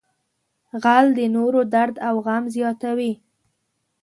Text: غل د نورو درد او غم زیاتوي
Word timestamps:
غل 0.83 1.07
د 1.17 1.19
نورو 1.35 1.61
درد 1.73 1.95
او 2.07 2.15
غم 2.25 2.43
زیاتوي 2.55 3.13